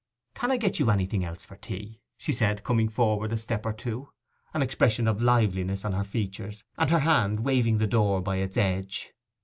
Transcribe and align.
'Can 0.33 0.49
I 0.49 0.57
get 0.57 0.79
you 0.79 0.89
anything 0.89 1.23
else 1.23 1.45
for 1.45 1.55
tea?' 1.57 2.01
she 2.17 2.31
said, 2.31 2.63
coming 2.63 2.89
forward 2.89 3.31
a 3.31 3.37
step 3.37 3.67
or 3.67 3.71
two, 3.71 4.09
an 4.51 4.63
expression 4.63 5.07
of 5.07 5.21
liveliness 5.21 5.85
on 5.85 5.91
her 5.93 6.03
features, 6.03 6.63
and 6.75 6.89
her 6.89 7.01
hand 7.01 7.41
waving 7.41 7.77
the 7.77 7.85
door 7.85 8.19
by 8.19 8.37
its 8.37 8.57
edge. 8.57 9.13